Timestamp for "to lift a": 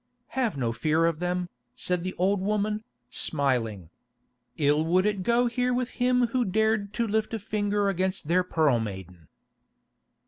6.95-7.39